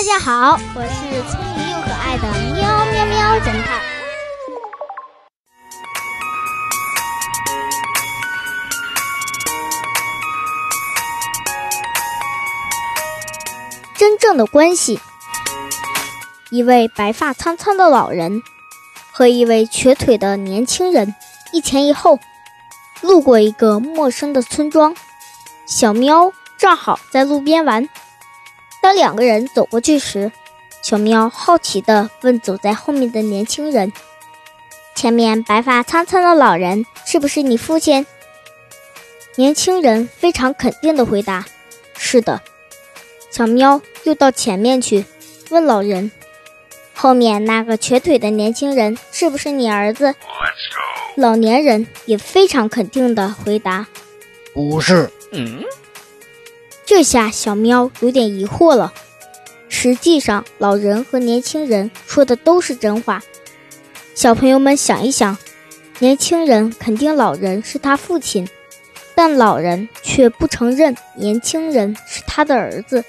[0.00, 2.22] 大家好，我是聪明又可爱的
[2.54, 3.82] 喵喵喵侦探。
[13.94, 14.98] 真正的关系，
[16.50, 18.42] 一位白发苍苍的老人
[19.12, 21.14] 和一位瘸腿的年轻人
[21.52, 22.18] 一前一后
[23.02, 24.96] 路过一个陌生的村庄，
[25.66, 27.86] 小喵正好在路边玩。
[28.90, 30.32] 当两个人走过去时，
[30.82, 33.92] 小喵好奇地问走在后面的年轻人
[34.96, 38.04] ：“前面白发苍苍的老人是不是你父亲？”
[39.38, 41.44] 年轻人非常肯定地回答
[41.96, 42.42] ：“是的。”
[43.30, 45.04] 小喵又到前面去
[45.50, 46.10] 问老人
[46.92, 50.16] ：“后面那个瘸腿的年轻人是不是你儿子？”
[51.14, 53.86] 老年人也非常肯定地回答
[54.52, 55.08] ：“不是。”
[56.90, 58.92] 这下小喵有点疑惑了。
[59.68, 63.22] 实际上，老人和年轻人说的都是真话。
[64.16, 65.38] 小朋友们想一想，
[66.00, 68.48] 年轻人肯定老人是他父亲，
[69.14, 73.04] 但老人却不承认年轻人是他的儿子。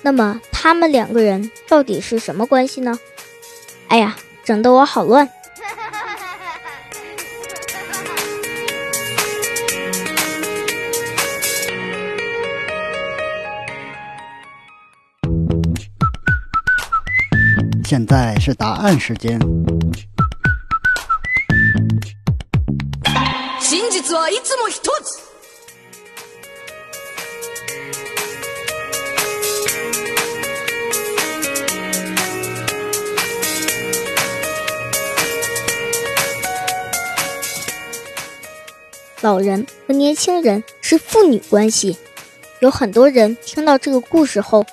[0.00, 2.98] 那么，他们两个人到底是什么关系呢？
[3.88, 5.28] 哎呀，整得我好乱。
[17.91, 19.39] 现在是答案时间。
[23.59, 25.21] 真実はいつも一つ。
[39.21, 41.97] 老人和年轻人是父女关系，
[42.61, 44.65] 有很多人听到这个故事后，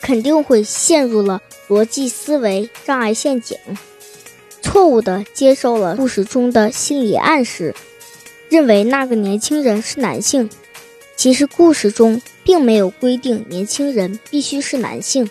[0.00, 1.40] 肯定会陷入了。
[1.68, 3.56] 逻辑思维障碍陷阱，
[4.60, 7.72] 错误的接受了故事中的心理暗示，
[8.48, 10.50] 认为那个年轻人是男性。
[11.14, 15.30] 其实故事中并没有规定年轻人必须是男性。